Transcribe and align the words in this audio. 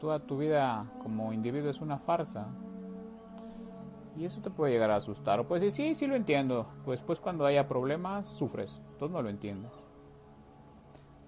Toda 0.00 0.18
tu 0.20 0.38
vida 0.38 0.86
como 1.02 1.32
individuo 1.32 1.70
es 1.70 1.80
una 1.80 1.98
farsa. 1.98 2.46
Y 4.16 4.24
eso 4.24 4.40
te 4.40 4.50
puede 4.50 4.72
llegar 4.72 4.90
a 4.90 4.96
asustar. 4.96 5.40
O 5.40 5.46
puedes 5.46 5.62
decir, 5.62 5.94
sí, 5.94 5.94
sí 5.94 6.06
lo 6.06 6.14
entiendo. 6.14 6.66
Pues 6.84 7.00
después 7.00 7.20
cuando 7.20 7.44
haya 7.44 7.68
problemas, 7.68 8.28
sufres. 8.28 8.80
Entonces 8.92 9.14
no 9.14 9.22
lo 9.22 9.28
entiendes. 9.28 9.72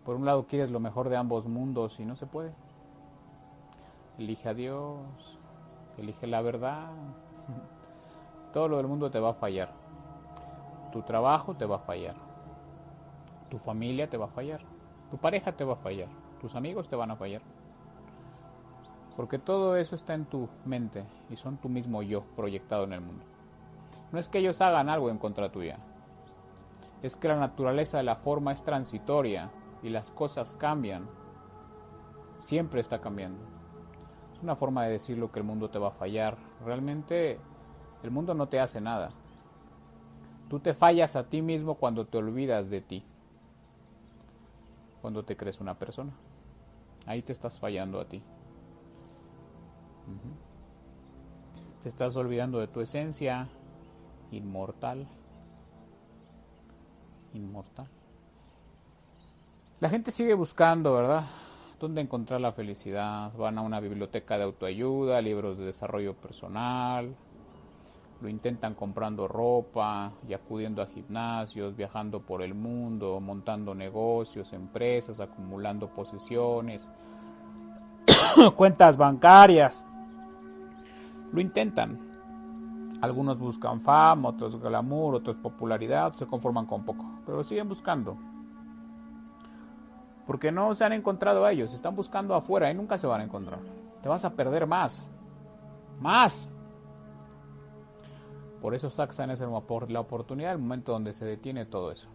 Por 0.05 0.17
un 0.17 0.25
lado 0.25 0.47
quieres 0.47 0.71
lo 0.71 0.81
mejor 0.81 1.09
de 1.09 1.17
ambos 1.17 1.47
mundos 1.47 2.01
y 2.01 2.05
no 2.05 2.17
se 2.17 2.27
puede. 2.27 2.53
Elige 4.19 4.49
a 4.49 4.55
Dios. 4.55 4.99
Elige 5.99 6.27
la 6.27 6.43
verdad. 6.43 6.91
Todo 8.53 8.69
lo 8.69 8.79
del 8.79 8.89
mundo 8.89 9.11
te 9.11 9.21
va 9.21 9.31
a 9.31 9.35
fallar. 9.35 9.71
Tu 10.93 11.03
trabajo 11.03 11.55
te 11.55 11.67
va 11.67 11.77
a 11.77 11.81
fallar. 11.81 12.17
Tu 13.51 13.59
familia 13.59 14.09
te 14.09 14.17
va 14.17 14.27
a 14.27 14.29
fallar. 14.29 14.61
Tu 15.11 15.19
pareja 15.19 15.53
te 15.53 15.65
va 15.65 15.75
a 15.75 15.77
fallar. 15.77 16.09
Tus 16.41 16.55
amigos 16.55 16.89
te 16.89 16.97
van 16.97 17.11
a 17.11 17.17
fallar. 17.17 17.43
Porque 19.17 19.39
todo 19.39 19.77
eso 19.77 19.95
está 19.95 20.15
en 20.15 20.25
tu 20.25 20.49
mente 20.65 21.05
y 21.31 21.37
son 21.37 21.59
tu 21.59 21.69
mismo 21.69 22.03
yo 22.03 22.23
proyectado 22.37 22.85
en 22.85 22.95
el 22.95 23.01
mundo. 23.01 23.25
No 24.11 24.19
es 24.19 24.29
que 24.29 24.39
ellos 24.39 24.61
hagan 24.61 24.89
algo 24.89 25.11
en 25.11 25.19
contra 25.19 25.51
tuya. 25.51 25.79
Es 27.03 27.17
que 27.17 27.29
la 27.29 27.37
naturaleza 27.37 27.97
de 27.99 28.05
la 28.05 28.17
forma 28.17 28.53
es 28.53 28.63
transitoria 28.63 29.51
y 29.83 29.91
las 29.91 30.11
cosas 30.11 30.55
cambian. 30.55 31.09
Siempre 32.39 32.81
está 32.81 33.01
cambiando. 33.01 33.41
Es 34.35 34.43
una 34.43 34.57
forma 34.57 34.85
de 34.85 34.93
decirlo 34.93 35.31
que 35.33 35.41
el 35.41 35.45
mundo 35.45 35.71
te 35.71 35.79
va 35.79 35.89
a 35.89 35.93
fallar. 35.93 36.37
Realmente 36.65 37.39
el 38.03 38.11
mundo 38.11 38.35
no 38.35 38.49
te 38.49 38.61
hace 38.61 38.81
nada. 38.81 39.11
Tú 40.49 40.61
te 40.61 40.75
fallas 40.75 41.17
a 41.17 41.25
ti 41.25 41.41
mismo 41.41 41.77
cuando 41.77 42.07
te 42.07 42.19
olvidas 42.19 42.69
de 42.69 42.81
ti. 42.81 43.05
Cuando 45.01 45.25
te 45.25 45.37
crees 45.37 45.61
una 45.61 45.79
persona. 45.79 46.13
Ahí 47.07 47.23
te 47.23 47.33
estás 47.33 47.59
fallando 47.59 48.01
a 48.01 48.05
ti. 48.05 48.23
Te 51.83 51.89
estás 51.89 52.17
olvidando 52.17 52.59
de 52.61 52.69
tu 52.69 52.81
esencia 52.81 53.49
inmortal. 54.31 55.07
Inmortal. 57.35 57.89
La 59.81 59.89
gente 59.89 60.11
sigue 60.11 60.35
buscando, 60.35 60.95
¿verdad? 60.95 61.25
¿Dónde 61.81 62.01
encontrar 62.01 62.41
la 62.41 62.53
felicidad? 62.53 63.33
Van 63.37 63.59
a 63.59 63.63
una 63.63 63.81
biblioteca 63.81 64.39
de 64.39 64.45
autoayuda, 64.45 65.21
libros 65.21 65.59
de 65.59 65.65
desarrollo 65.65 66.15
personal, 66.15 67.17
lo 68.23 68.29
intentan 68.29 68.75
comprando 68.75 69.27
ropa 69.27 70.13
y 70.29 70.33
acudiendo 70.33 70.81
a 70.81 70.87
gimnasios, 70.87 71.75
viajando 71.75 72.21
por 72.21 72.43
el 72.43 72.55
mundo, 72.55 73.19
montando 73.19 73.75
negocios, 73.75 74.53
empresas, 74.53 75.19
acumulando 75.19 75.89
posesiones, 75.89 76.89
cuentas 78.57 78.97
bancarias. 78.97 79.85
Lo 81.33 81.41
intentan. 81.41 81.99
Algunos 83.01 83.39
buscan 83.39 83.81
fama, 83.81 84.29
otros 84.29 84.61
glamour, 84.61 85.17
otros 85.17 85.37
popularidad, 85.37 86.07
otros 86.07 86.21
se 86.21 86.27
conforman 86.27 86.67
con 86.67 86.85
poco, 86.85 87.05
pero 87.27 87.43
siguen 87.43 87.69
buscando. 87.69 88.17
Porque 90.27 90.53
no 90.53 90.75
se 90.75 90.85
han 90.85 90.93
encontrado 90.93 91.45
a 91.45 91.51
ellos, 91.51 91.75
están 91.75 91.97
buscando 91.97 92.35
afuera 92.35 92.71
y 92.71 92.75
nunca 92.75 92.97
se 92.97 93.09
van 93.09 93.23
a 93.23 93.25
encontrar. 93.25 93.59
Te 94.03 94.09
vas 94.09 94.25
a 94.25 94.31
perder 94.31 94.67
más. 94.67 95.03
Más. 96.01 96.49
Por 98.61 98.77
eso 98.77 98.89
Saxon 98.91 99.33
es 99.33 99.41
la 99.41 100.01
oportunidad, 100.01 100.53
el 100.53 100.59
momento 100.59 100.93
donde 100.93 101.13
se 101.13 101.25
detiene 101.25 101.65
todo 101.65 101.91
eso. 101.91 102.07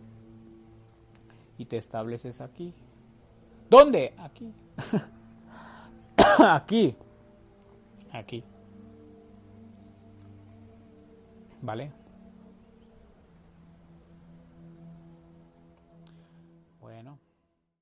Y 1.57 1.65
te 1.65 1.75
estableces 1.75 2.39
aquí. 2.39 2.73
¿Dónde? 3.69 4.13
Aquí. 4.17 4.53
aquí. 6.39 6.95
Aquí. 8.13 8.43
¿Vale? 11.67 11.91
Bueno. 16.79 17.19